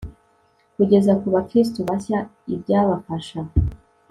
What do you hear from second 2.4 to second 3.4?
ibyabafasha